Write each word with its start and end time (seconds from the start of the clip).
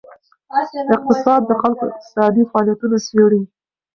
اقتصاد 0.95 1.41
د 1.45 1.51
خلکو 1.61 1.83
اقتصادي 1.91 2.43
فعالیتونه 2.51 2.97
څیړي. 3.07 3.41